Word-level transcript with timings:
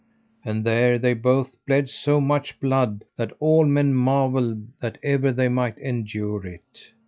And 0.43 0.63
there 0.63 0.97
they 0.97 1.13
both 1.13 1.63
bled 1.67 1.87
so 1.87 2.19
much 2.19 2.59
blood 2.59 3.03
that 3.17 3.35
all 3.39 3.65
men 3.65 3.93
marvelled 3.93 4.65
that 4.79 4.97
ever 5.03 5.31
they 5.31 5.47
might 5.47 5.77
endure 5.77 6.43
it. 6.43 6.91